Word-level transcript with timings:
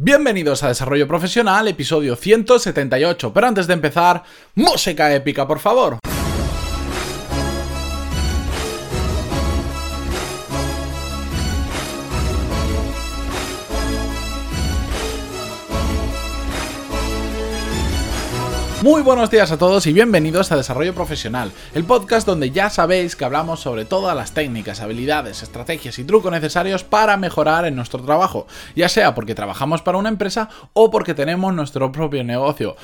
Bienvenidos 0.00 0.62
a 0.62 0.68
Desarrollo 0.68 1.08
Profesional, 1.08 1.66
episodio 1.66 2.14
178. 2.14 3.32
Pero 3.32 3.46
antes 3.48 3.66
de 3.66 3.74
empezar, 3.74 4.22
música 4.54 5.12
épica, 5.12 5.44
por 5.44 5.58
favor. 5.58 5.98
Muy 18.82 19.02
buenos 19.02 19.28
días 19.28 19.50
a 19.50 19.58
todos 19.58 19.88
y 19.88 19.92
bienvenidos 19.92 20.52
a 20.52 20.56
Desarrollo 20.56 20.94
Profesional, 20.94 21.50
el 21.74 21.82
podcast 21.82 22.24
donde 22.24 22.52
ya 22.52 22.70
sabéis 22.70 23.16
que 23.16 23.24
hablamos 23.24 23.58
sobre 23.58 23.84
todas 23.84 24.14
las 24.14 24.34
técnicas, 24.34 24.80
habilidades, 24.80 25.42
estrategias 25.42 25.98
y 25.98 26.04
trucos 26.04 26.30
necesarios 26.30 26.84
para 26.84 27.16
mejorar 27.16 27.64
en 27.64 27.74
nuestro 27.74 28.00
trabajo, 28.00 28.46
ya 28.76 28.88
sea 28.88 29.16
porque 29.16 29.34
trabajamos 29.34 29.82
para 29.82 29.98
una 29.98 30.10
empresa 30.10 30.48
o 30.74 30.92
porque 30.92 31.14
tenemos 31.14 31.52
nuestro 31.54 31.90
propio 31.90 32.22
negocio. 32.22 32.76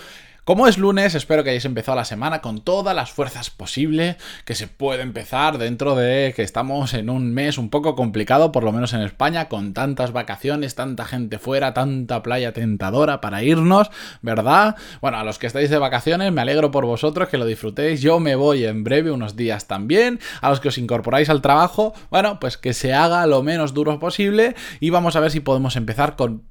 Como 0.45 0.69
es 0.69 0.77
lunes, 0.77 1.15
espero 1.15 1.43
que 1.43 1.49
hayáis 1.49 1.65
empezado 1.65 1.97
la 1.97 2.05
semana 2.05 2.43
con 2.43 2.61
todas 2.61 2.95
las 2.95 3.11
fuerzas 3.11 3.49
posibles 3.49 4.17
que 4.45 4.55
se 4.55 4.69
puede 4.69 5.01
empezar 5.01 5.57
dentro 5.57 5.97
de 5.97 6.35
que 6.37 6.43
estamos 6.43 6.93
en 6.93 7.09
un 7.09 7.33
mes 7.33 7.57
un 7.57 7.71
poco 7.71 7.95
complicado, 7.97 8.53
por 8.53 8.63
lo 8.63 8.71
menos 8.71 8.93
en 8.93 9.01
España, 9.01 9.49
con 9.49 9.73
tantas 9.73 10.13
vacaciones, 10.13 10.75
tanta 10.75 11.07
gente 11.07 11.39
fuera, 11.39 11.73
tanta 11.73 12.23
playa 12.23 12.53
tentadora 12.53 13.23
para 13.23 13.43
irnos, 13.43 13.91
¿verdad? 14.21 14.77
Bueno, 15.01 15.17
a 15.17 15.25
los 15.25 15.39
que 15.39 15.47
estáis 15.47 15.71
de 15.71 15.79
vacaciones, 15.79 16.31
me 16.31 16.43
alegro 16.43 16.71
por 16.71 16.85
vosotros 16.85 17.31
que 17.31 17.39
lo 17.39 17.47
disfrutéis. 17.47 18.03
Yo 18.03 18.21
me 18.21 18.35
voy 18.35 18.67
en 18.67 18.85
breve, 18.85 19.13
unos 19.13 19.37
días 19.37 19.67
también. 19.67 20.21
A 20.43 20.51
los 20.51 20.61
que 20.61 20.69
os 20.69 20.77
incorporáis 20.77 21.31
al 21.31 21.41
trabajo, 21.41 21.95
bueno, 22.11 22.39
pues 22.39 22.59
que 22.59 22.75
se 22.75 22.93
haga 22.93 23.27
lo 23.27 23.43
menos 23.43 23.73
duro 23.73 23.99
posible 23.99 24.55
y 24.79 24.91
vamos 24.91 25.17
a 25.17 25.21
ver 25.21 25.31
si 25.31 25.41
podemos 25.41 25.77
empezar 25.77 26.17
con, 26.17 26.43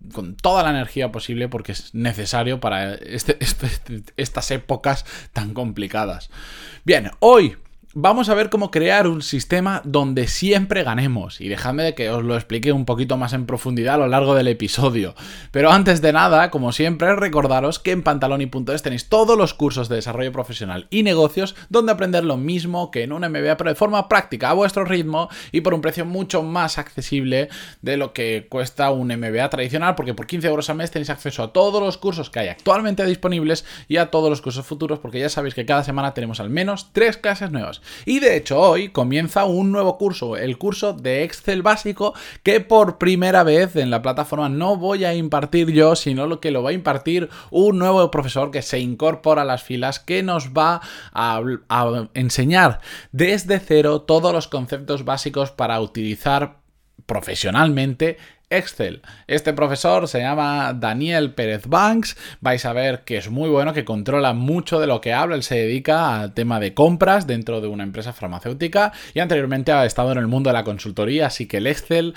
toda 0.42 0.64
la 0.64 0.72
energía 0.72 1.12
posible 1.12 1.48
porque 1.48 1.74
es 1.74 1.94
necesario 1.94 2.60
para 2.60 2.96
este, 2.96 3.38
este 3.40 3.83
estas 4.18 4.52
épocas 4.52 5.06
tan 5.34 5.54
complicadas. 5.54 6.30
Bien, 6.84 7.12
hoy 7.20 7.58
Vamos 7.96 8.28
a 8.30 8.34
ver 8.34 8.50
cómo 8.50 8.72
crear 8.72 9.06
un 9.06 9.22
sistema 9.22 9.84
donde 9.86 10.28
siempre 10.28 10.82
ganemos. 10.82 11.40
Y 11.40 11.48
dejadme 11.48 11.84
de 11.84 11.94
que 11.94 12.10
os 12.10 12.24
lo 12.24 12.34
explique 12.34 12.72
un 12.72 12.86
poquito 12.86 13.18
más 13.18 13.34
en 13.34 13.46
profundidad 13.46 13.94
a 13.94 13.98
lo 14.00 14.08
largo 14.08 14.34
del 14.34 14.48
episodio. 14.48 15.14
Pero 15.52 15.72
antes 15.72 16.02
de 16.02 16.12
nada, 16.12 16.50
como 16.50 16.72
siempre, 16.72 17.16
recordaros 17.16 17.78
que 17.78 17.92
en 17.92 18.02
pantaloni.es 18.02 18.82
tenéis 18.82 19.10
todos 19.10 19.38
los 19.38 19.54
cursos 19.54 19.90
de 19.90 19.98
desarrollo 19.98 20.32
profesional 20.32 20.88
y 20.90 21.04
negocios 21.04 21.54
donde 21.70 21.92
aprender 21.92 22.24
lo 22.24 22.36
mismo 22.36 22.90
que 22.90 23.04
en 23.04 23.14
un 23.14 23.22
MBA, 23.22 23.58
pero 23.58 23.70
de 23.70 23.76
forma 23.76 24.10
práctica, 24.10 24.50
a 24.50 24.54
vuestro 24.54 24.86
ritmo 24.86 25.30
y 25.52 25.62
por 25.62 25.76
un 25.76 25.82
precio 25.82 26.04
mucho 26.04 26.42
más 26.42 26.80
accesible 26.80 27.50
de 27.84 27.98
lo 27.98 28.12
que 28.12 28.48
cuesta 28.50 28.90
un 28.90 29.10
MBA 29.10 29.52
tradicional, 29.52 29.94
porque 29.94 30.16
por 30.16 30.26
15 30.26 30.48
euros 30.48 30.68
al 30.72 30.78
mes 30.78 30.90
tenéis 30.90 31.12
acceso 31.12 31.44
a 31.44 31.54
todos 31.54 31.80
los 31.80 32.00
cursos 32.00 32.32
que 32.32 32.40
hay 32.40 32.48
actualmente 32.48 33.06
disponibles 33.06 33.66
y 33.88 33.98
a 33.98 34.10
todos 34.10 34.32
los 34.32 34.42
cursos 34.42 34.66
futuros, 34.66 34.98
porque 34.98 35.20
ya 35.20 35.30
sabéis 35.30 35.54
que 35.54 35.68
cada 35.68 35.84
semana 35.84 36.16
tenemos 36.16 36.40
al 36.40 36.50
menos 36.50 36.90
tres 36.92 37.18
clases 37.18 37.52
nuevas. 37.52 37.83
Y 38.06 38.20
de 38.20 38.36
hecho 38.36 38.60
hoy 38.60 38.90
comienza 38.90 39.46
un 39.46 39.72
nuevo 39.72 39.98
curso, 39.98 40.38
el 40.38 40.58
curso 40.58 40.94
de 40.94 41.24
Excel 41.24 41.62
básico 41.62 42.14
que 42.44 42.60
por 42.60 42.98
primera 42.98 43.44
vez 43.44 43.76
en 43.76 43.90
la 43.90 44.02
plataforma 44.02 44.50
no 44.50 44.78
voy 44.78 45.06
a 45.06 45.14
impartir 45.14 45.72
yo, 45.72 45.96
sino 45.96 46.28
lo 46.28 46.40
que 46.40 46.52
lo 46.52 46.64
va 46.64 46.72
a 46.72 46.74
impartir 46.74 47.30
un 47.52 47.80
nuevo 47.80 48.10
profesor 48.12 48.52
que 48.52 48.62
se 48.62 48.80
incorpora 48.80 49.44
a 49.44 49.46
las 49.46 49.64
filas 49.64 50.00
que 50.00 50.24
nos 50.24 50.50
va 50.50 50.82
a, 51.12 51.42
a 51.70 52.10
enseñar 52.14 52.80
desde 53.12 53.60
cero 53.60 54.02
todos 54.02 54.34
los 54.34 54.48
conceptos 54.48 55.06
básicos 55.06 55.52
para 55.52 55.80
utilizar 55.80 56.58
profesionalmente 57.06 58.18
Excel. 58.58 59.02
Este 59.28 59.54
profesor 59.54 60.08
se 60.08 60.20
llama 60.20 60.74
Daniel 60.74 61.34
Pérez 61.34 61.68
Banks. 61.68 62.16
Vais 62.42 62.66
a 62.66 62.74
ver 62.74 63.04
que 63.04 63.18
es 63.18 63.30
muy 63.30 63.50
bueno, 63.50 63.74
que 63.74 63.86
controla 63.86 64.34
mucho 64.34 64.80
de 64.80 64.88
lo 64.88 65.02
que 65.02 65.14
habla. 65.14 65.36
Él 65.36 65.44
se 65.44 65.56
dedica 65.56 66.22
al 66.22 66.34
tema 66.34 66.60
de 66.60 66.74
compras 66.74 67.28
dentro 67.28 67.62
de 67.62 67.68
una 67.68 67.84
empresa 67.84 68.14
farmacéutica 68.14 68.94
y 69.14 69.20
anteriormente 69.20 69.72
ha 69.72 69.86
estado 69.86 70.12
en 70.12 70.18
el 70.18 70.28
mundo 70.28 70.50
de 70.50 70.54
la 70.54 70.64
consultoría, 70.64 71.28
así 71.28 71.48
que 71.48 71.58
el 71.58 71.68
Excel 71.68 72.14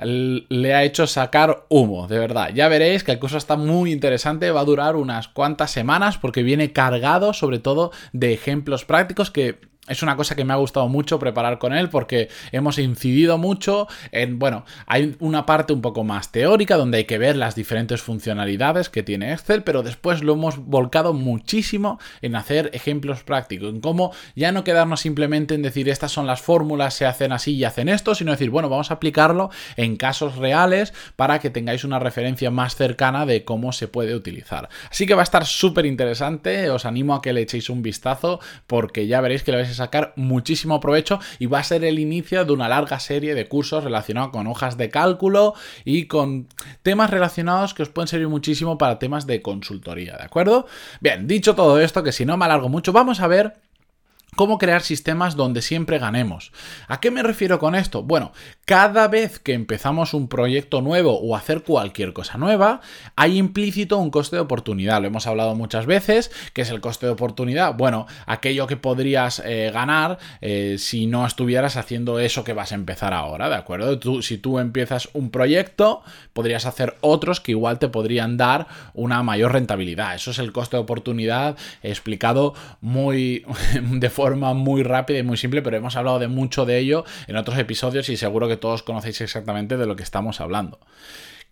le 0.00 0.74
ha 0.74 0.84
hecho 0.84 1.06
sacar 1.06 1.64
humo, 1.68 2.06
de 2.06 2.18
verdad. 2.18 2.50
Ya 2.54 2.68
veréis 2.68 3.02
que 3.02 3.12
el 3.12 3.18
curso 3.18 3.36
está 3.36 3.56
muy 3.56 3.92
interesante, 3.92 4.50
va 4.50 4.60
a 4.60 4.64
durar 4.64 4.96
unas 4.96 5.28
cuantas 5.28 5.70
semanas 5.70 6.18
porque 6.18 6.42
viene 6.42 6.72
cargado 6.72 7.32
sobre 7.32 7.58
todo 7.58 7.90
de 8.12 8.32
ejemplos 8.32 8.84
prácticos 8.84 9.30
que 9.30 9.58
es 9.88 10.02
una 10.02 10.16
cosa 10.16 10.34
que 10.34 10.44
me 10.44 10.52
ha 10.52 10.56
gustado 10.56 10.88
mucho 10.88 11.18
preparar 11.18 11.58
con 11.58 11.72
él 11.72 11.88
porque 11.88 12.28
hemos 12.52 12.78
incidido 12.78 13.38
mucho 13.38 13.88
en, 14.12 14.38
bueno, 14.38 14.64
hay 14.86 15.16
una 15.20 15.46
parte 15.46 15.72
un 15.72 15.80
poco 15.80 16.04
más 16.04 16.32
teórica 16.32 16.76
donde 16.76 16.98
hay 16.98 17.04
que 17.04 17.18
ver 17.18 17.36
las 17.36 17.54
diferentes 17.54 18.02
funcionalidades 18.02 18.88
que 18.88 19.02
tiene 19.02 19.32
Excel, 19.32 19.62
pero 19.62 19.82
después 19.82 20.22
lo 20.22 20.34
hemos 20.34 20.58
volcado 20.58 21.12
muchísimo 21.12 21.98
en 22.22 22.36
hacer 22.36 22.70
ejemplos 22.72 23.22
prácticos, 23.22 23.70
en 23.70 23.80
cómo 23.80 24.12
ya 24.34 24.52
no 24.52 24.64
quedarnos 24.64 25.00
simplemente 25.00 25.54
en 25.54 25.62
decir 25.62 25.88
estas 25.88 26.12
son 26.12 26.26
las 26.26 26.40
fórmulas, 26.40 26.94
se 26.94 27.06
hacen 27.06 27.32
así 27.32 27.54
y 27.54 27.64
hacen 27.64 27.88
esto, 27.88 28.14
sino 28.14 28.32
decir, 28.32 28.50
bueno, 28.50 28.68
vamos 28.68 28.90
a 28.90 28.94
aplicarlo 28.94 29.50
en 29.76 29.96
casos 29.96 30.36
reales 30.36 30.92
para 31.16 31.38
que 31.38 31.50
tengáis 31.50 31.84
una 31.84 31.98
referencia 31.98 32.50
más 32.50 32.76
cercana 32.76 33.26
de 33.26 33.44
cómo 33.44 33.72
se 33.72 33.88
puede 33.88 34.14
utilizar. 34.14 34.68
Así 34.90 35.06
que 35.06 35.14
va 35.14 35.22
a 35.22 35.24
estar 35.24 35.46
súper 35.46 35.86
interesante, 35.86 36.70
os 36.70 36.84
animo 36.84 37.14
a 37.14 37.22
que 37.22 37.32
le 37.32 37.42
echéis 37.42 37.70
un 37.70 37.82
vistazo 37.82 38.40
porque 38.66 39.06
ya 39.06 39.20
veréis 39.20 39.42
que 39.42 39.52
lo 39.52 39.58
vais 39.58 39.77
a 39.77 39.77
sacar 39.78 40.12
muchísimo 40.16 40.80
provecho 40.80 41.18
y 41.38 41.46
va 41.46 41.60
a 41.60 41.64
ser 41.64 41.84
el 41.84 41.98
inicio 41.98 42.44
de 42.44 42.52
una 42.52 42.68
larga 42.68 43.00
serie 43.00 43.34
de 43.34 43.48
cursos 43.48 43.84
relacionados 43.84 44.30
con 44.30 44.46
hojas 44.46 44.76
de 44.76 44.90
cálculo 44.90 45.54
y 45.84 46.06
con 46.06 46.48
temas 46.82 47.10
relacionados 47.10 47.74
que 47.74 47.82
os 47.82 47.88
pueden 47.88 48.08
servir 48.08 48.28
muchísimo 48.28 48.78
para 48.78 48.98
temas 48.98 49.26
de 49.26 49.42
consultoría, 49.42 50.16
¿de 50.16 50.24
acuerdo? 50.24 50.66
Bien, 51.00 51.26
dicho 51.26 51.54
todo 51.54 51.80
esto, 51.80 52.02
que 52.02 52.12
si 52.12 52.26
no 52.26 52.36
me 52.36 52.44
alargo 52.44 52.68
mucho, 52.68 52.92
vamos 52.92 53.20
a 53.20 53.26
ver 53.26 53.67
¿Cómo 54.36 54.58
crear 54.58 54.82
sistemas 54.82 55.34
donde 55.34 55.62
siempre 55.62 55.98
ganemos? 55.98 56.52
¿A 56.86 57.00
qué 57.00 57.10
me 57.10 57.22
refiero 57.22 57.58
con 57.58 57.74
esto? 57.74 58.02
Bueno, 58.02 58.32
cada 58.66 59.08
vez 59.08 59.38
que 59.40 59.54
empezamos 59.54 60.14
un 60.14 60.28
proyecto 60.28 60.80
nuevo 60.80 61.18
o 61.18 61.34
hacer 61.34 61.62
cualquier 61.62 62.12
cosa 62.12 62.38
nueva, 62.38 62.80
hay 63.16 63.38
implícito 63.38 63.98
un 63.98 64.10
coste 64.10 64.36
de 64.36 64.42
oportunidad. 64.42 65.00
Lo 65.00 65.08
hemos 65.08 65.26
hablado 65.26 65.54
muchas 65.54 65.86
veces. 65.86 66.30
¿Qué 66.52 66.62
es 66.62 66.70
el 66.70 66.80
coste 66.80 67.06
de 67.06 67.12
oportunidad? 67.12 67.74
Bueno, 67.74 68.06
aquello 68.26 68.66
que 68.66 68.76
podrías 68.76 69.42
eh, 69.44 69.70
ganar 69.72 70.18
eh, 70.40 70.76
si 70.78 71.06
no 71.06 71.26
estuvieras 71.26 71.76
haciendo 71.76 72.20
eso 72.20 72.44
que 72.44 72.52
vas 72.52 72.70
a 72.72 72.76
empezar 72.76 73.14
ahora, 73.14 73.48
¿de 73.48 73.56
acuerdo? 73.56 73.98
Tú, 73.98 74.22
si 74.22 74.38
tú 74.38 74.58
empiezas 74.58 75.08
un 75.14 75.30
proyecto, 75.30 76.02
podrías 76.32 76.66
hacer 76.66 76.96
otros 77.00 77.40
que 77.40 77.52
igual 77.52 77.78
te 77.78 77.88
podrían 77.88 78.36
dar 78.36 78.68
una 78.92 79.22
mayor 79.22 79.52
rentabilidad. 79.52 80.14
Eso 80.14 80.30
es 80.30 80.38
el 80.38 80.52
coste 80.52 80.76
de 80.76 80.82
oportunidad 80.82 81.56
explicado 81.82 82.54
muy 82.80 83.44
de 83.82 84.10
forma 84.18 84.52
muy 84.52 84.82
rápida 84.82 85.20
y 85.20 85.22
muy 85.22 85.36
simple, 85.36 85.62
pero 85.62 85.76
hemos 85.76 85.94
hablado 85.94 86.18
de 86.18 86.26
mucho 86.26 86.66
de 86.66 86.76
ello 86.78 87.04
en 87.28 87.36
otros 87.36 87.56
episodios 87.56 88.08
y 88.08 88.16
seguro 88.16 88.48
que 88.48 88.56
todos 88.56 88.82
conocéis 88.82 89.20
exactamente 89.20 89.76
de 89.76 89.86
lo 89.86 89.94
que 89.94 90.02
estamos 90.02 90.40
hablando. 90.40 90.80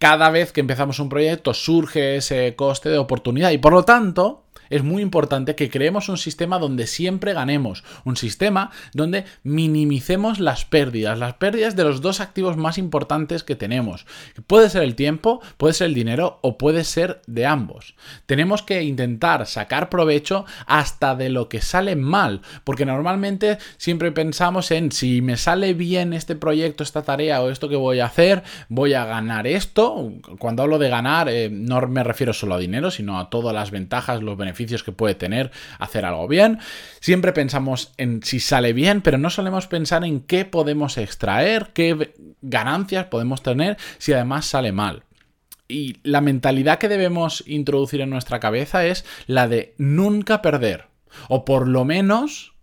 Cada 0.01 0.31
vez 0.31 0.51
que 0.51 0.63
empezamos 0.63 0.99
un 0.99 1.09
proyecto 1.09 1.55
surge 1.55 2.17
ese 2.17 2.57
coste 2.57 2.89
de 2.89 2.99
oportunidad 2.99 3.53
y 3.53 3.59
por 3.59 3.73
lo 3.73 3.85
tanto 3.85 4.46
es 4.71 4.83
muy 4.83 5.03
importante 5.03 5.55
que 5.55 5.71
creemos 5.71 6.09
un 6.09 6.19
sistema 6.19 6.59
donde 6.59 6.87
siempre 6.87 7.33
ganemos, 7.33 7.85
un 8.05 8.17
sistema 8.17 8.71
donde 8.93 9.25
minimicemos 9.43 10.41
las 10.41 10.65
pérdidas, 10.65 11.19
las 11.19 11.35
pérdidas 11.35 11.77
de 11.77 11.85
los 11.85 12.01
dos 12.01 12.21
activos 12.21 12.57
más 12.57 12.79
importantes 12.79 13.43
que 13.43 13.57
tenemos. 13.57 14.07
Puede 14.47 14.71
ser 14.71 14.83
el 14.83 14.95
tiempo, 14.95 15.41
puede 15.57 15.75
ser 15.75 15.89
el 15.89 15.95
dinero 15.95 16.39
o 16.43 16.59
puede 16.59 16.85
ser 16.85 17.23
de 17.27 17.47
ambos. 17.47 17.95
Tenemos 18.27 18.63
que 18.63 18.83
intentar 18.83 19.47
sacar 19.47 19.89
provecho 19.89 20.45
hasta 20.67 21.15
de 21.15 21.31
lo 21.31 21.49
que 21.49 21.61
sale 21.61 21.97
mal, 21.97 22.43
porque 22.65 22.87
normalmente 22.87 23.59
siempre 23.77 24.13
pensamos 24.13 24.71
en 24.71 24.93
si 24.93 25.23
me 25.23 25.37
sale 25.37 25.75
bien 25.75 26.13
este 26.13 26.37
proyecto, 26.37 26.83
esta 26.83 27.03
tarea 27.03 27.43
o 27.43 27.51
esto 27.51 27.69
que 27.69 27.77
voy 27.77 28.01
a 28.01 28.07
hacer, 28.07 28.43
voy 28.69 28.95
a 28.95 29.05
ganar 29.05 29.47
esto. 29.47 30.13
Cuando 30.39 30.63
hablo 30.63 30.79
de 30.79 30.89
ganar, 30.89 31.29
eh, 31.29 31.49
no 31.51 31.81
me 31.87 32.05
refiero 32.05 32.33
solo 32.33 32.55
a 32.55 32.59
dinero, 32.59 32.91
sino 32.91 33.19
a 33.19 33.31
todas 33.31 33.55
las 33.55 33.71
ventajas, 33.71 34.23
los 34.23 34.37
beneficios 34.37 34.56
que 34.57 34.93
puede 34.93 35.15
tener 35.15 35.51
hacer 35.79 36.05
algo 36.05 36.27
bien. 36.29 36.59
Siempre 37.01 37.33
pensamos 37.33 37.93
en 37.97 38.23
si 38.23 38.41
sale 38.41 38.73
bien, 38.73 39.03
pero 39.03 39.19
no 39.19 39.31
solemos 39.31 39.67
pensar 39.67 40.05
en 40.05 40.21
qué 40.21 40.45
podemos 40.45 40.99
extraer, 40.99 41.71
qué 41.73 42.15
ganancias 42.43 43.07
podemos 43.07 43.43
tener 43.43 43.77
si 43.99 44.13
además 44.13 44.47
sale 44.47 44.73
mal. 44.73 45.05
Y 45.69 45.97
la 46.03 46.21
mentalidad 46.21 46.79
que 46.79 46.89
debemos 46.89 47.43
introducir 47.47 48.01
en 48.01 48.11
nuestra 48.11 48.41
cabeza 48.41 48.87
es 48.87 49.05
la 49.27 49.49
de 49.49 49.75
nunca 49.79 50.43
perder. 50.43 50.87
O 51.29 51.45
por 51.45 51.67
lo 51.67 51.85
menos 51.85 52.56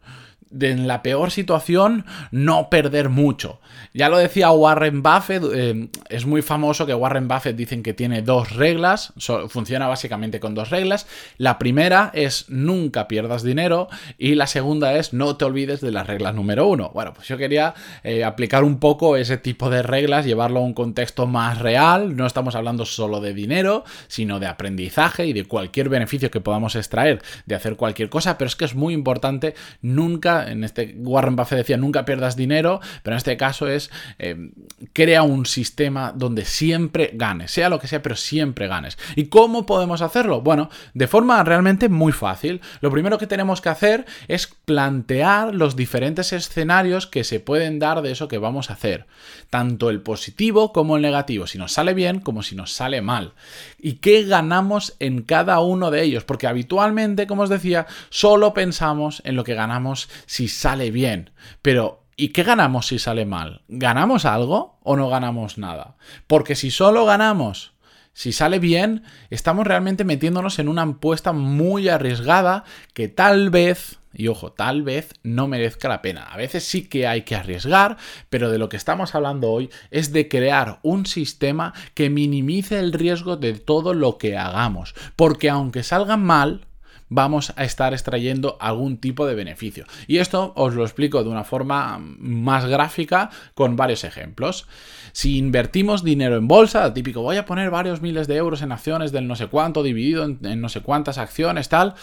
en 0.59 0.87
la 0.87 1.01
peor 1.03 1.31
situación 1.31 2.05
no 2.31 2.69
perder 2.69 3.09
mucho. 3.09 3.59
Ya 3.93 4.09
lo 4.09 4.17
decía 4.17 4.51
Warren 4.51 5.03
Buffett, 5.03 5.43
eh, 5.53 5.89
es 6.09 6.25
muy 6.25 6.41
famoso 6.41 6.85
que 6.85 6.93
Warren 6.93 7.27
Buffett 7.27 7.55
dicen 7.55 7.83
que 7.83 7.93
tiene 7.93 8.21
dos 8.21 8.55
reglas, 8.55 9.13
funciona 9.49 9.87
básicamente 9.87 10.39
con 10.39 10.55
dos 10.55 10.69
reglas. 10.69 11.07
La 11.37 11.59
primera 11.59 12.11
es 12.13 12.45
nunca 12.49 13.07
pierdas 13.07 13.43
dinero 13.43 13.87
y 14.17 14.35
la 14.35 14.47
segunda 14.47 14.95
es 14.95 15.13
no 15.13 15.35
te 15.35 15.45
olvides 15.45 15.81
de 15.81 15.91
la 15.91 16.03
regla 16.03 16.31
número 16.31 16.67
uno. 16.67 16.91
Bueno, 16.93 17.13
pues 17.13 17.27
yo 17.27 17.37
quería 17.37 17.73
eh, 18.03 18.23
aplicar 18.23 18.63
un 18.63 18.79
poco 18.79 19.15
ese 19.17 19.37
tipo 19.37 19.69
de 19.69 19.83
reglas, 19.83 20.25
llevarlo 20.25 20.59
a 20.59 20.63
un 20.63 20.73
contexto 20.73 21.27
más 21.27 21.59
real, 21.59 22.15
no 22.15 22.25
estamos 22.25 22.55
hablando 22.55 22.85
solo 22.85 23.21
de 23.21 23.33
dinero, 23.33 23.83
sino 24.07 24.39
de 24.39 24.47
aprendizaje 24.47 25.25
y 25.27 25.33
de 25.33 25.45
cualquier 25.45 25.89
beneficio 25.89 26.31
que 26.31 26.41
podamos 26.41 26.75
extraer 26.75 27.21
de 27.45 27.55
hacer 27.55 27.75
cualquier 27.75 28.09
cosa, 28.09 28.37
pero 28.37 28.47
es 28.47 28.55
que 28.55 28.65
es 28.65 28.75
muy 28.75 28.93
importante 28.93 29.55
nunca, 29.81 30.42
en 30.49 30.63
este 30.63 30.95
Warren 30.97 31.35
Buffett 31.35 31.59
decía 31.59 31.77
nunca 31.77 32.05
pierdas 32.05 32.35
dinero, 32.35 32.79
pero 33.01 33.15
en 33.15 33.17
este 33.17 33.37
caso 33.37 33.67
es 33.67 33.89
eh, 34.19 34.51
crea 34.93 35.23
un 35.23 35.45
sistema 35.45 36.13
donde 36.15 36.45
siempre 36.45 37.11
ganes, 37.13 37.51
sea 37.51 37.69
lo 37.69 37.79
que 37.79 37.87
sea, 37.87 38.01
pero 38.01 38.15
siempre 38.15 38.67
ganes. 38.67 38.97
¿Y 39.15 39.25
cómo 39.25 39.65
podemos 39.65 40.01
hacerlo? 40.01 40.41
Bueno, 40.41 40.69
de 40.93 41.07
forma 41.07 41.43
realmente 41.43 41.89
muy 41.89 42.11
fácil. 42.11 42.61
Lo 42.81 42.91
primero 42.91 43.17
que 43.17 43.27
tenemos 43.27 43.61
que 43.61 43.69
hacer 43.69 44.05
es 44.27 44.47
plantear 44.65 45.53
los 45.53 45.75
diferentes 45.75 46.33
escenarios 46.33 47.07
que 47.07 47.23
se 47.23 47.39
pueden 47.39 47.79
dar 47.79 48.01
de 48.01 48.11
eso 48.11 48.27
que 48.27 48.37
vamos 48.37 48.69
a 48.69 48.73
hacer, 48.73 49.05
tanto 49.49 49.89
el 49.89 50.01
positivo 50.01 50.73
como 50.73 50.95
el 50.95 51.01
negativo, 51.01 51.47
si 51.47 51.57
nos 51.57 51.73
sale 51.73 51.93
bien 51.93 52.19
como 52.19 52.43
si 52.43 52.55
nos 52.55 52.71
sale 52.71 53.01
mal. 53.01 53.33
¿Y 53.79 53.93
qué 53.93 54.23
ganamos 54.23 54.95
en 54.99 55.21
cada 55.21 55.59
uno 55.59 55.91
de 55.91 56.03
ellos? 56.03 56.23
Porque 56.23 56.47
habitualmente, 56.47 57.27
como 57.27 57.43
os 57.43 57.49
decía, 57.49 57.87
solo 58.09 58.53
pensamos 58.53 59.21
en 59.25 59.35
lo 59.35 59.43
que 59.43 59.55
ganamos 59.55 60.09
si 60.33 60.47
sale 60.47 60.89
bien, 60.89 61.29
pero 61.61 61.99
¿Y 62.15 62.29
qué 62.29 62.43
ganamos 62.43 62.85
si 62.87 62.99
sale 62.99 63.25
mal? 63.25 63.63
¿Ganamos 63.67 64.25
algo 64.25 64.77
o 64.83 64.95
no 64.95 65.09
ganamos 65.09 65.57
nada? 65.57 65.95
Porque 66.27 66.53
si 66.53 66.69
solo 66.69 67.05
ganamos, 67.05 67.73
si 68.13 68.33
sale 68.33 68.59
bien, 68.59 69.01
estamos 69.31 69.65
realmente 69.65 70.03
metiéndonos 70.03 70.59
en 70.59 70.67
una 70.67 70.83
apuesta 70.83 71.33
muy 71.33 71.89
arriesgada 71.89 72.65
que 72.93 73.07
tal 73.07 73.49
vez, 73.49 73.97
y 74.13 74.27
ojo, 74.27 74.51
tal 74.51 74.83
vez 74.83 75.13
no 75.23 75.47
merezca 75.47 75.89
la 75.89 76.03
pena. 76.03 76.25
A 76.25 76.37
veces 76.37 76.63
sí 76.63 76.87
que 76.87 77.07
hay 77.07 77.23
que 77.23 77.35
arriesgar, 77.35 77.97
pero 78.29 78.51
de 78.51 78.59
lo 78.59 78.69
que 78.69 78.77
estamos 78.77 79.15
hablando 79.15 79.49
hoy 79.49 79.71
es 79.89 80.13
de 80.13 80.27
crear 80.27 80.79
un 80.83 81.07
sistema 81.07 81.73
que 81.95 82.11
minimice 82.11 82.77
el 82.77 82.93
riesgo 82.93 83.37
de 83.37 83.53
todo 83.53 83.95
lo 83.95 84.19
que 84.19 84.37
hagamos. 84.37 84.93
Porque 85.15 85.49
aunque 85.49 85.81
salga 85.81 86.15
mal, 86.15 86.67
vamos 87.13 87.53
a 87.55 87.63
estar 87.63 87.93
extrayendo 87.93 88.57
algún 88.59 88.97
tipo 88.97 89.25
de 89.25 89.35
beneficio. 89.35 89.85
Y 90.07 90.17
esto 90.17 90.53
os 90.55 90.73
lo 90.73 90.83
explico 90.83 91.23
de 91.23 91.29
una 91.29 91.43
forma 91.43 91.99
más 91.99 92.65
gráfica 92.65 93.29
con 93.53 93.75
varios 93.75 94.03
ejemplos. 94.03 94.67
Si 95.11 95.37
invertimos 95.37 96.03
dinero 96.03 96.37
en 96.37 96.47
bolsa, 96.47 96.93
típico, 96.93 97.21
voy 97.21 97.37
a 97.37 97.45
poner 97.45 97.69
varios 97.69 98.01
miles 98.01 98.27
de 98.27 98.35
euros 98.37 98.61
en 98.61 98.71
acciones 98.71 99.11
del 99.11 99.27
no 99.27 99.35
sé 99.35 99.47
cuánto, 99.47 99.83
dividido 99.83 100.23
en, 100.23 100.39
en 100.43 100.61
no 100.61 100.69
sé 100.69 100.81
cuántas 100.81 101.17
acciones, 101.17 101.69
tal. 101.69 101.95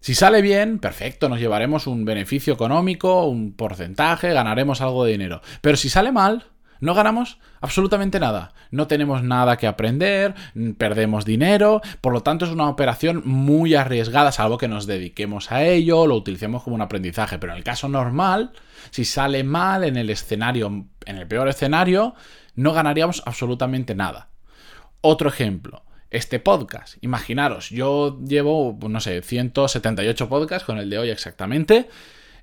Si 0.00 0.16
sale 0.16 0.42
bien, 0.42 0.80
perfecto, 0.80 1.28
nos 1.28 1.38
llevaremos 1.38 1.86
un 1.86 2.04
beneficio 2.04 2.54
económico, 2.54 3.26
un 3.26 3.52
porcentaje, 3.52 4.32
ganaremos 4.32 4.80
algo 4.80 5.04
de 5.04 5.12
dinero. 5.12 5.42
Pero 5.60 5.76
si 5.76 5.88
sale 5.88 6.10
mal, 6.10 6.46
no 6.82 6.94
ganamos 6.94 7.38
absolutamente 7.60 8.18
nada. 8.18 8.52
No 8.72 8.88
tenemos 8.88 9.22
nada 9.22 9.56
que 9.56 9.68
aprender, 9.68 10.34
perdemos 10.76 11.24
dinero, 11.24 11.80
por 12.00 12.12
lo 12.12 12.22
tanto 12.22 12.44
es 12.44 12.50
una 12.50 12.68
operación 12.68 13.22
muy 13.24 13.76
arriesgada, 13.76 14.32
salvo 14.32 14.58
que 14.58 14.66
nos 14.66 14.86
dediquemos 14.86 15.52
a 15.52 15.64
ello, 15.64 16.08
lo 16.08 16.16
utilicemos 16.16 16.64
como 16.64 16.74
un 16.74 16.82
aprendizaje. 16.82 17.38
Pero 17.38 17.52
en 17.52 17.58
el 17.58 17.64
caso 17.64 17.88
normal, 17.88 18.50
si 18.90 19.04
sale 19.04 19.44
mal 19.44 19.84
en 19.84 19.96
el 19.96 20.10
escenario, 20.10 20.86
en 21.06 21.16
el 21.16 21.28
peor 21.28 21.48
escenario, 21.48 22.16
no 22.56 22.72
ganaríamos 22.72 23.22
absolutamente 23.26 23.94
nada. 23.94 24.28
Otro 25.00 25.28
ejemplo 25.28 25.84
este 26.10 26.40
podcast. 26.40 26.98
Imaginaros, 27.00 27.70
yo 27.70 28.20
llevo, 28.20 28.78
no 28.86 29.00
sé, 29.00 29.22
178 29.22 30.28
podcasts 30.28 30.66
con 30.66 30.78
el 30.78 30.90
de 30.90 30.98
hoy 30.98 31.10
exactamente. 31.10 31.88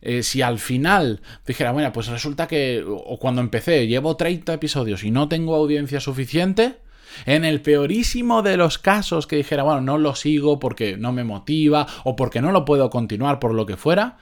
Eh, 0.02 0.24
si 0.24 0.42
al 0.42 0.60
final 0.60 1.22
dijera, 1.46 1.72
bueno, 1.72 1.92
pues 1.92 2.08
resulta 2.08 2.48
que, 2.48 2.84
o 2.88 3.20
cuando 3.20 3.42
empecé, 3.42 3.88
llevo 3.88 4.16
30 4.16 4.54
episodios 4.54 5.04
y 5.04 5.12
no 5.12 5.28
tengo 5.28 5.56
audiencia 5.56 6.00
suficiente, 6.00 6.78
en 7.26 7.44
el 7.44 7.62
peorísimo 7.62 8.42
de 8.42 8.58
los 8.58 8.78
casos 8.78 9.28
que 9.28 9.36
dijera, 9.36 9.64
bueno, 9.64 9.82
no 9.82 9.98
lo 9.98 10.16
sigo 10.16 10.60
porque 10.60 10.98
no 10.98 11.12
me 11.12 11.24
motiva 11.24 11.88
o 12.04 12.16
porque 12.16 12.42
no 12.42 12.52
lo 12.52 12.66
puedo 12.66 12.90
continuar 12.90 13.40
por 13.40 13.54
lo 13.54 13.66
que 13.66 13.78
fuera, 13.78 14.18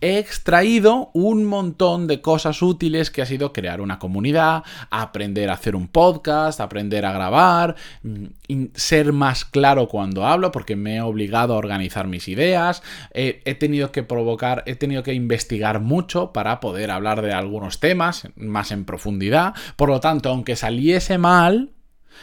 he 0.00 0.18
extraído 0.18 1.10
un 1.14 1.44
montón 1.44 2.06
de 2.06 2.20
cosas 2.20 2.62
útiles 2.62 3.10
que 3.10 3.22
ha 3.22 3.26
sido 3.26 3.52
crear 3.52 3.80
una 3.80 3.98
comunidad, 3.98 4.62
aprender 4.90 5.50
a 5.50 5.54
hacer 5.54 5.76
un 5.76 5.88
podcast, 5.88 6.60
aprender 6.60 7.04
a 7.06 7.12
grabar, 7.12 7.76
mm, 8.02 8.64
ser 8.74 9.12
más 9.12 9.44
claro 9.44 9.88
cuando 9.88 10.26
hablo 10.26 10.52
porque 10.52 10.76
me 10.76 10.96
he 10.96 11.00
obligado 11.00 11.54
a 11.54 11.58
organizar 11.58 12.06
mis 12.06 12.28
ideas, 12.28 12.82
he 13.12 13.54
tenido 13.54 13.92
que 13.92 14.02
provocar, 14.02 14.62
he 14.66 14.74
tenido 14.74 15.02
que 15.02 15.14
investigar 15.14 15.80
mucho 15.80 16.32
para 16.32 16.60
poder 16.60 16.90
hablar 16.90 17.22
de 17.22 17.32
algunos 17.32 17.80
temas 17.80 18.28
más 18.36 18.72
en 18.72 18.84
profundidad, 18.84 19.54
por 19.76 19.88
lo 19.88 20.00
tanto, 20.00 20.28
aunque 20.28 20.56
saliese 20.56 21.18
mal, 21.18 21.70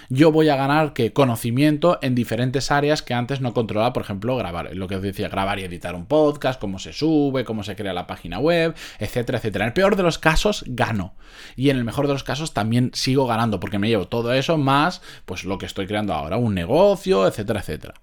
yo 0.09 0.31
voy 0.31 0.49
a 0.49 0.55
ganar 0.55 0.93
que 0.93 1.13
conocimiento 1.13 1.99
en 2.01 2.15
diferentes 2.15 2.71
áreas 2.71 3.01
que 3.01 3.13
antes 3.13 3.41
no 3.41 3.53
controlaba, 3.53 3.93
por 3.93 4.03
ejemplo, 4.03 4.35
grabar, 4.35 4.75
lo 4.75 4.87
que 4.87 4.95
os 4.95 5.01
decía, 5.01 5.29
grabar 5.29 5.59
y 5.59 5.63
editar 5.63 5.95
un 5.95 6.05
podcast, 6.05 6.59
cómo 6.59 6.79
se 6.79 6.93
sube, 6.93 7.45
cómo 7.45 7.63
se 7.63 7.75
crea 7.75 7.93
la 7.93 8.07
página 8.07 8.39
web, 8.39 8.75
etcétera, 8.99 9.37
etcétera. 9.37 9.65
En 9.65 9.69
el 9.69 9.73
peor 9.73 9.95
de 9.95 10.03
los 10.03 10.17
casos 10.17 10.63
gano 10.67 11.13
y 11.55 11.69
en 11.69 11.77
el 11.77 11.83
mejor 11.83 12.07
de 12.07 12.13
los 12.13 12.23
casos 12.23 12.53
también 12.53 12.91
sigo 12.93 13.27
ganando 13.27 13.59
porque 13.59 13.79
me 13.79 13.87
llevo 13.87 14.07
todo 14.07 14.33
eso 14.33 14.57
más 14.57 15.01
pues 15.25 15.43
lo 15.43 15.57
que 15.57 15.65
estoy 15.65 15.87
creando 15.87 16.13
ahora, 16.13 16.37
un 16.37 16.53
negocio, 16.53 17.27
etcétera, 17.27 17.59
etcétera. 17.59 17.93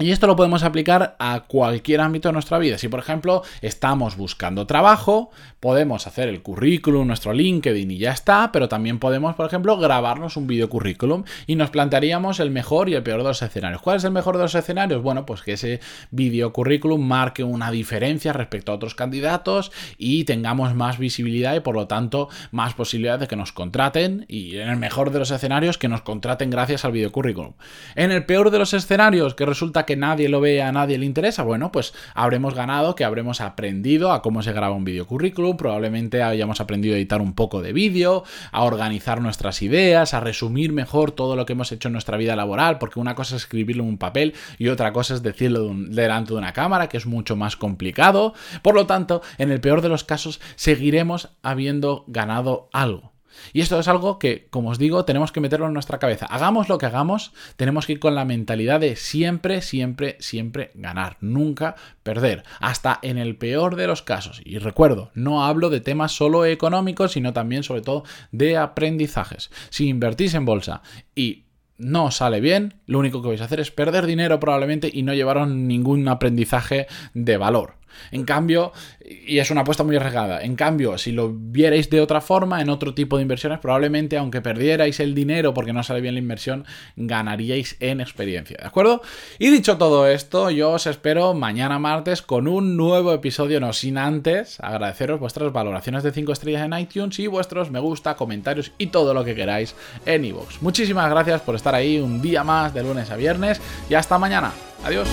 Y 0.00 0.12
esto 0.12 0.28
lo 0.28 0.36
podemos 0.36 0.62
aplicar 0.62 1.16
a 1.18 1.40
cualquier 1.48 2.00
ámbito 2.00 2.28
de 2.28 2.32
nuestra 2.32 2.58
vida. 2.58 2.78
Si, 2.78 2.86
por 2.86 3.00
ejemplo, 3.00 3.42
estamos 3.62 4.16
buscando 4.16 4.64
trabajo, 4.64 5.30
podemos 5.58 6.06
hacer 6.06 6.28
el 6.28 6.40
currículum, 6.40 7.08
nuestro 7.08 7.32
LinkedIn 7.32 7.90
y 7.90 7.98
ya 7.98 8.12
está, 8.12 8.52
pero 8.52 8.68
también 8.68 9.00
podemos, 9.00 9.34
por 9.34 9.46
ejemplo, 9.46 9.76
grabarnos 9.76 10.36
un 10.36 10.46
video 10.46 10.68
currículum 10.68 11.24
y 11.48 11.56
nos 11.56 11.70
plantearíamos 11.70 12.38
el 12.38 12.52
mejor 12.52 12.88
y 12.88 12.94
el 12.94 13.02
peor 13.02 13.18
de 13.18 13.28
los 13.28 13.42
escenarios. 13.42 13.82
¿Cuál 13.82 13.96
es 13.96 14.04
el 14.04 14.12
mejor 14.12 14.36
de 14.36 14.44
los 14.44 14.54
escenarios? 14.54 15.02
Bueno, 15.02 15.26
pues 15.26 15.42
que 15.42 15.54
ese 15.54 15.80
video 16.12 16.52
currículum 16.52 17.04
marque 17.04 17.42
una 17.42 17.72
diferencia 17.72 18.32
respecto 18.32 18.70
a 18.70 18.76
otros 18.76 18.94
candidatos 18.94 19.72
y 19.96 20.22
tengamos 20.24 20.74
más 20.74 20.98
visibilidad 20.98 21.56
y, 21.56 21.60
por 21.60 21.74
lo 21.74 21.88
tanto, 21.88 22.28
más 22.52 22.74
posibilidades 22.74 23.22
de 23.22 23.26
que 23.26 23.36
nos 23.36 23.50
contraten 23.50 24.26
y 24.28 24.58
en 24.58 24.68
el 24.68 24.76
mejor 24.76 25.10
de 25.10 25.18
los 25.18 25.32
escenarios 25.32 25.76
que 25.76 25.88
nos 25.88 26.02
contraten 26.02 26.50
gracias 26.50 26.84
al 26.84 26.92
video 26.92 27.10
currículum. 27.10 27.54
En 27.96 28.12
el 28.12 28.24
peor 28.26 28.52
de 28.52 28.60
los 28.60 28.74
escenarios, 28.74 29.34
que 29.34 29.44
resulta 29.44 29.87
que 29.88 29.96
nadie 29.96 30.28
lo 30.28 30.42
ve, 30.42 30.60
a 30.60 30.70
nadie 30.70 30.98
le 30.98 31.06
interesa, 31.06 31.42
bueno, 31.42 31.72
pues 31.72 31.94
habremos 32.12 32.52
ganado, 32.52 32.94
que 32.94 33.04
habremos 33.04 33.40
aprendido 33.40 34.12
a 34.12 34.20
cómo 34.20 34.42
se 34.42 34.52
graba 34.52 34.74
un 34.74 34.84
vídeo 34.84 35.06
currículum, 35.06 35.56
probablemente 35.56 36.22
hayamos 36.22 36.60
aprendido 36.60 36.94
a 36.94 36.98
editar 36.98 37.22
un 37.22 37.32
poco 37.32 37.62
de 37.62 37.72
vídeo, 37.72 38.22
a 38.52 38.64
organizar 38.64 39.22
nuestras 39.22 39.62
ideas, 39.62 40.12
a 40.12 40.20
resumir 40.20 40.74
mejor 40.74 41.12
todo 41.12 41.36
lo 41.36 41.46
que 41.46 41.54
hemos 41.54 41.72
hecho 41.72 41.88
en 41.88 41.92
nuestra 41.92 42.18
vida 42.18 42.36
laboral, 42.36 42.76
porque 42.76 43.00
una 43.00 43.14
cosa 43.14 43.36
es 43.36 43.44
escribirlo 43.44 43.82
en 43.82 43.88
un 43.88 43.96
papel 43.96 44.34
y 44.58 44.68
otra 44.68 44.92
cosa 44.92 45.14
es 45.14 45.22
decirlo 45.22 45.72
delante 45.74 46.34
de 46.34 46.38
una 46.38 46.52
cámara, 46.52 46.90
que 46.90 46.98
es 46.98 47.06
mucho 47.06 47.34
más 47.34 47.56
complicado. 47.56 48.34
Por 48.60 48.74
lo 48.74 48.86
tanto, 48.86 49.22
en 49.38 49.50
el 49.50 49.62
peor 49.62 49.80
de 49.80 49.88
los 49.88 50.04
casos, 50.04 50.38
seguiremos 50.56 51.30
habiendo 51.42 52.04
ganado 52.08 52.68
algo. 52.74 53.17
Y 53.52 53.60
esto 53.60 53.78
es 53.78 53.88
algo 53.88 54.18
que, 54.18 54.46
como 54.50 54.70
os 54.70 54.78
digo, 54.78 55.04
tenemos 55.04 55.32
que 55.32 55.40
meterlo 55.40 55.66
en 55.66 55.74
nuestra 55.74 55.98
cabeza. 55.98 56.26
Hagamos 56.26 56.68
lo 56.68 56.78
que 56.78 56.86
hagamos, 56.86 57.32
tenemos 57.56 57.86
que 57.86 57.92
ir 57.92 58.00
con 58.00 58.14
la 58.14 58.24
mentalidad 58.24 58.80
de 58.80 58.96
siempre, 58.96 59.62
siempre, 59.62 60.16
siempre 60.20 60.70
ganar, 60.74 61.16
nunca 61.20 61.76
perder, 62.02 62.44
hasta 62.60 62.98
en 63.02 63.18
el 63.18 63.36
peor 63.36 63.76
de 63.76 63.86
los 63.86 64.02
casos. 64.02 64.40
Y 64.44 64.58
recuerdo, 64.58 65.10
no 65.14 65.44
hablo 65.44 65.70
de 65.70 65.80
temas 65.80 66.12
solo 66.12 66.44
económicos, 66.44 67.12
sino 67.12 67.32
también 67.32 67.62
sobre 67.62 67.82
todo 67.82 68.04
de 68.32 68.56
aprendizajes. 68.56 69.50
Si 69.70 69.88
invertís 69.88 70.34
en 70.34 70.44
bolsa 70.44 70.82
y 71.14 71.44
no 71.78 72.10
sale 72.10 72.40
bien, 72.40 72.74
lo 72.86 72.98
único 72.98 73.22
que 73.22 73.28
vais 73.28 73.40
a 73.40 73.44
hacer 73.44 73.60
es 73.60 73.70
perder 73.70 74.04
dinero 74.06 74.40
probablemente 74.40 74.90
y 74.92 75.02
no 75.02 75.14
llevaros 75.14 75.48
ningún 75.48 76.06
aprendizaje 76.08 76.88
de 77.14 77.36
valor. 77.36 77.77
En 78.10 78.24
cambio, 78.24 78.72
y 79.04 79.38
es 79.38 79.50
una 79.50 79.62
apuesta 79.62 79.84
muy 79.84 79.96
arriesgada, 79.96 80.42
en 80.42 80.56
cambio, 80.56 80.98
si 80.98 81.12
lo 81.12 81.32
vierais 81.32 81.90
de 81.90 82.00
otra 82.00 82.20
forma, 82.20 82.60
en 82.60 82.70
otro 82.70 82.94
tipo 82.94 83.16
de 83.16 83.22
inversiones, 83.22 83.58
probablemente 83.58 84.16
aunque 84.16 84.40
perdierais 84.40 85.00
el 85.00 85.14
dinero 85.14 85.54
porque 85.54 85.72
no 85.72 85.82
sale 85.82 86.00
bien 86.00 86.14
la 86.14 86.20
inversión, 86.20 86.64
ganaríais 86.96 87.76
en 87.80 88.00
experiencia, 88.00 88.56
¿de 88.60 88.66
acuerdo? 88.66 89.02
Y 89.38 89.50
dicho 89.50 89.76
todo 89.78 90.06
esto, 90.06 90.50
yo 90.50 90.72
os 90.72 90.86
espero 90.86 91.34
mañana 91.34 91.78
martes 91.78 92.22
con 92.22 92.48
un 92.48 92.76
nuevo 92.76 93.12
episodio, 93.12 93.60
no 93.60 93.72
sin 93.72 93.98
antes 93.98 94.60
agradeceros 94.60 95.20
vuestras 95.20 95.52
valoraciones 95.52 96.02
de 96.02 96.12
5 96.12 96.32
estrellas 96.32 96.64
en 96.64 96.78
iTunes 96.78 97.18
y 97.18 97.26
vuestros 97.26 97.70
me 97.70 97.80
gusta, 97.80 98.16
comentarios 98.16 98.72
y 98.78 98.88
todo 98.88 99.14
lo 99.14 99.24
que 99.24 99.34
queráis 99.34 99.74
en 100.06 100.24
iVoox. 100.24 100.62
Muchísimas 100.62 101.10
gracias 101.10 101.40
por 101.40 101.54
estar 101.54 101.74
ahí 101.74 101.98
un 101.98 102.20
día 102.20 102.44
más 102.44 102.74
de 102.74 102.82
lunes 102.82 103.10
a 103.10 103.16
viernes 103.16 103.60
y 103.88 103.94
hasta 103.94 104.18
mañana. 104.18 104.52
Adiós. 104.84 105.08